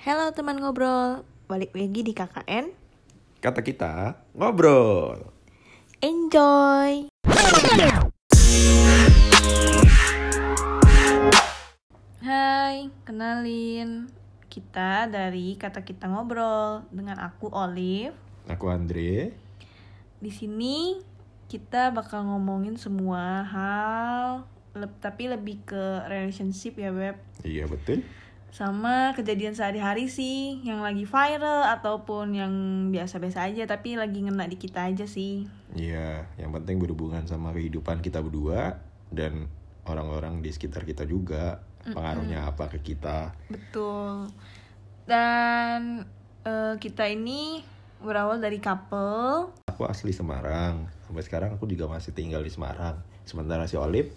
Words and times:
Halo 0.00 0.32
teman 0.32 0.56
ngobrol, 0.56 1.28
balik 1.44 1.76
lagi 1.76 2.00
di 2.00 2.16
KKN. 2.16 2.72
Kata 3.44 3.60
kita 3.60 4.16
ngobrol. 4.32 5.28
Enjoy! 6.00 7.12
Hai, 12.24 12.88
kenalin 13.04 14.08
kita 14.48 15.04
dari 15.04 15.60
kata 15.60 15.84
kita 15.84 16.08
ngobrol 16.08 16.88
dengan 16.88 17.20
aku 17.20 17.52
Olive. 17.52 18.16
Aku 18.48 18.72
Andre. 18.72 19.36
Di 20.16 20.32
sini 20.32 20.96
kita 21.52 21.92
bakal 21.92 22.24
ngomongin 22.24 22.80
semua 22.80 23.44
hal, 23.44 24.48
tapi 25.04 25.28
lebih 25.28 25.60
ke 25.68 26.08
relationship 26.08 26.80
ya 26.80 26.88
beb. 26.88 27.20
Iya 27.44 27.68
betul. 27.68 28.00
Sama 28.50 29.14
kejadian 29.14 29.54
sehari-hari 29.54 30.10
sih 30.10 30.58
yang 30.66 30.82
lagi 30.82 31.06
viral 31.06 31.70
ataupun 31.70 32.34
yang 32.34 32.52
biasa-biasa 32.90 33.46
aja 33.46 33.62
tapi 33.70 33.94
lagi 33.94 34.26
ngena 34.26 34.50
di 34.50 34.58
kita 34.58 34.90
aja 34.90 35.06
sih 35.06 35.46
Iya, 35.78 36.26
yang 36.34 36.50
penting 36.50 36.82
berhubungan 36.82 37.22
sama 37.30 37.54
kehidupan 37.54 38.02
kita 38.02 38.18
berdua 38.18 38.82
dan 39.14 39.46
orang-orang 39.86 40.42
di 40.42 40.50
sekitar 40.50 40.82
kita 40.82 41.06
juga. 41.06 41.62
Pengaruhnya 41.80 42.44
apa 42.44 42.68
ke 42.68 42.82
kita? 42.82 43.32
betul 43.48 44.28
dan 45.08 46.04
eh, 46.44 46.74
kita 46.76 47.08
ini 47.08 47.64
berawal 48.04 48.36
dari 48.36 48.60
couple 48.60 49.48
Aku 49.70 49.88
asli 49.88 50.12
Semarang. 50.12 50.90
Sampai 51.08 51.24
sekarang 51.24 51.56
aku 51.56 51.64
juga 51.64 51.88
masih 51.88 52.12
tinggal 52.12 52.44
di 52.44 52.52
Semarang. 52.52 53.00
Sementara 53.24 53.64
si 53.64 53.80
Olip, 53.80 54.12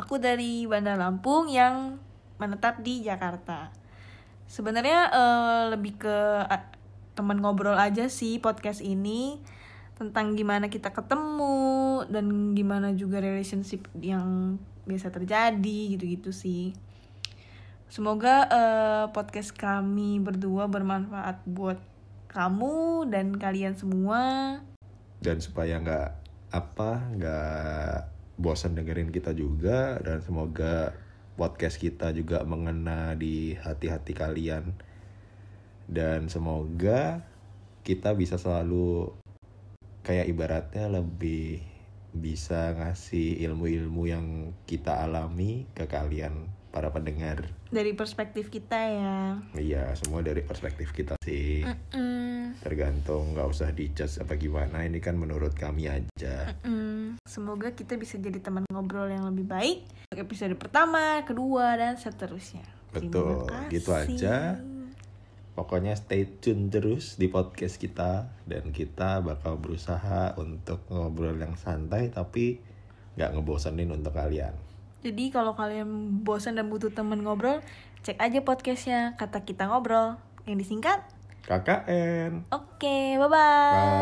aku 0.00 0.16
dari 0.16 0.64
Bandar 0.64 0.96
Lampung 0.96 1.52
yang 1.52 2.00
menetap 2.36 2.80
di 2.84 3.04
Jakarta 3.04 3.86
sebenarnya 4.46 5.10
eh, 5.10 5.62
lebih 5.74 5.98
ke 5.98 6.16
eh, 6.46 6.64
teman 7.18 7.42
ngobrol 7.42 7.76
aja 7.76 8.06
sih 8.06 8.38
podcast 8.38 8.80
ini 8.80 9.42
tentang 9.96 10.36
gimana 10.36 10.68
kita 10.68 10.92
ketemu 10.92 12.04
dan 12.12 12.52
gimana 12.52 12.92
juga 12.92 13.18
relationship 13.18 13.88
yang 13.98 14.60
biasa 14.84 15.08
terjadi 15.08 15.96
gitu-gitu 15.96 16.30
sih. 16.30 16.76
Semoga 17.88 18.46
eh, 18.46 19.04
podcast 19.10 19.56
kami 19.56 20.22
berdua 20.22 20.68
bermanfaat 20.70 21.42
buat 21.48 21.80
kamu 22.30 23.08
dan 23.10 23.34
kalian 23.36 23.74
semua. 23.74 24.22
dan 25.16 25.40
supaya 25.40 25.80
nggak 25.80 26.08
apa 26.52 26.90
nggak 27.16 27.98
bosan 28.36 28.76
dengerin 28.76 29.08
kita 29.08 29.32
juga 29.32 29.96
dan 30.04 30.20
semoga 30.20 30.92
podcast 31.36 31.76
kita 31.76 32.10
juga 32.16 32.42
mengena 32.42 33.12
di 33.12 33.54
hati-hati 33.54 34.12
kalian. 34.16 34.72
Dan 35.86 36.26
semoga 36.32 37.22
kita 37.86 38.16
bisa 38.18 38.40
selalu 38.40 39.14
kayak 40.02 40.26
ibaratnya 40.26 40.90
lebih 40.90 41.62
bisa 42.16 42.72
ngasih 42.74 43.44
ilmu-ilmu 43.44 44.02
yang 44.08 44.26
kita 44.64 45.04
alami 45.04 45.68
ke 45.76 45.84
kalian 45.84 46.48
para 46.72 46.92
pendengar. 46.92 47.52
Dari 47.72 47.92
perspektif 47.92 48.48
kita 48.52 48.76
ya. 48.76 49.16
iya 49.56 49.92
semua 49.96 50.24
dari 50.24 50.44
perspektif 50.44 50.92
kita 50.96 51.16
sih. 51.24 51.64
Mm, 51.64 52.25
tergantung 52.62 53.36
nggak 53.36 53.48
usah 53.48 53.72
dijudge 53.72 54.22
apa 54.22 54.34
gimana 54.38 54.84
ini 54.84 54.98
kan 55.02 55.16
menurut 55.18 55.52
kami 55.56 55.88
aja 55.88 56.56
mm. 56.64 57.20
Semoga 57.26 57.74
kita 57.74 57.98
bisa 57.98 58.22
jadi 58.22 58.38
teman 58.38 58.62
ngobrol 58.70 59.10
yang 59.10 59.26
lebih 59.26 59.50
baik. 59.50 59.82
Episode 60.14 60.54
pertama, 60.54 61.26
kedua, 61.26 61.74
dan 61.74 61.98
seterusnya. 61.98 62.62
Betul, 62.94 63.50
gitu 63.68 63.90
aja. 63.92 64.56
pokoknya 65.56 65.96
stay 65.96 66.28
tune 66.28 66.68
terus 66.68 67.16
di 67.16 67.32
podcast 67.32 67.80
kita 67.80 68.28
dan 68.44 68.76
kita 68.76 69.24
bakal 69.24 69.56
berusaha 69.56 70.36
untuk 70.36 70.84
ngobrol 70.92 71.32
yang 71.32 71.56
santai 71.56 72.12
tapi 72.12 72.60
nggak 73.16 73.32
ngebosenin 73.32 73.88
untuk 73.88 74.12
kalian 74.12 74.52
Jadi 75.00 75.32
kalau 75.32 75.56
kalian 75.56 76.20
bosan 76.28 76.60
dan 76.60 76.68
butuh 76.68 76.90
teman 76.92 77.24
ngobrol, 77.24 77.62
cek 78.04 78.20
aja 78.20 78.42
podcastnya 78.42 79.14
kata 79.14 79.46
kita 79.46 79.70
ngobrol 79.70 80.18
yang 80.50 80.58
disingkat. 80.58 80.98
KKN 81.46 82.44
Oke, 82.50 83.18
bye 83.18 83.28
bye. 83.28 83.70
Bye. 83.72 83.96